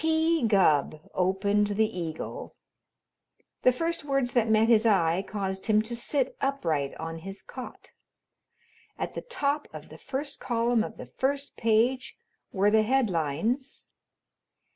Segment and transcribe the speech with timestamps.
[0.01, 0.41] P.
[0.41, 2.55] Gubb opened the "Eagle."
[3.61, 7.91] The first words that met his eye caused him to sit upright on his cot.
[8.97, 12.17] At the top of the first column of the first page
[12.51, 13.89] were the headlines.